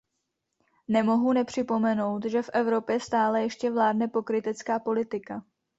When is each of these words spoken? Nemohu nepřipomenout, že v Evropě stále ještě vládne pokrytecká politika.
Nemohu 0.87 1.33
nepřipomenout, 1.33 2.25
že 2.25 2.41
v 2.43 2.49
Evropě 2.53 2.99
stále 2.99 3.41
ještě 3.43 3.71
vládne 3.71 4.07
pokrytecká 4.07 4.79
politika. 4.79 5.45